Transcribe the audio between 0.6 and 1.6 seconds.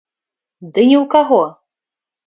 Ды ні ў каго!